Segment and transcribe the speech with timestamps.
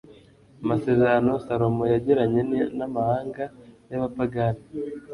[0.63, 2.41] amasezerano salomo yagiranye
[2.77, 3.43] n'amahanga
[3.89, 4.63] y'abapagani